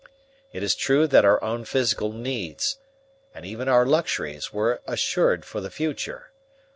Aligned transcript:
It 0.51 0.63
is 0.63 0.73
true 0.73 1.05
that 1.05 1.25
our 1.25 1.39
own 1.43 1.63
physical 1.63 2.11
needs, 2.11 2.79
and 3.35 3.45
even 3.45 3.67
our 3.67 3.85
luxuries, 3.85 4.51
were 4.51 4.81
assured 4.87 5.45
for 5.45 5.61
the 5.61 5.69
future. 5.69 6.31